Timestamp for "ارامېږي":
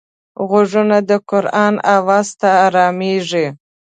2.65-3.47